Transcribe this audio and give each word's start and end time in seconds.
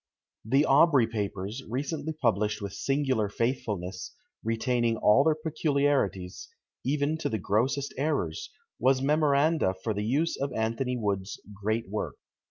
The 0.43 0.65
Aubrey 0.65 1.05
Papers, 1.05 1.61
recently 1.69 2.11
published 2.13 2.59
with 2.59 2.73
singular 2.73 3.29
faithfulness, 3.29 4.15
retaining 4.43 4.97
all 4.97 5.23
their 5.23 5.35
peculiarities, 5.35 6.49
even 6.83 7.19
to 7.19 7.29
the 7.29 7.37
grossest 7.37 7.93
errors, 7.99 8.49
were 8.79 8.95
memoranda 8.99 9.75
for 9.83 9.93
the 9.93 10.03
use 10.03 10.35
of 10.37 10.51
Anthony 10.53 10.97
Wood's 10.97 11.39
great 11.53 11.87
work. 11.87 12.15